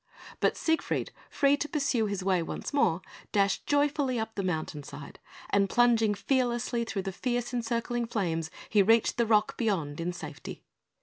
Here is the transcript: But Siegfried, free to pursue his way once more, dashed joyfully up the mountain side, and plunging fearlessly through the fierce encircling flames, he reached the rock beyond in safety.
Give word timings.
But 0.39 0.57
Siegfried, 0.57 1.11
free 1.29 1.55
to 1.57 1.69
pursue 1.69 2.07
his 2.07 2.23
way 2.23 2.41
once 2.41 2.73
more, 2.73 3.03
dashed 3.31 3.67
joyfully 3.67 4.17
up 4.19 4.33
the 4.33 4.41
mountain 4.41 4.81
side, 4.81 5.19
and 5.51 5.69
plunging 5.69 6.15
fearlessly 6.15 6.83
through 6.85 7.03
the 7.03 7.11
fierce 7.11 7.53
encircling 7.53 8.07
flames, 8.07 8.49
he 8.67 8.81
reached 8.81 9.17
the 9.17 9.27
rock 9.27 9.57
beyond 9.57 10.01
in 10.01 10.11
safety. 10.11 10.63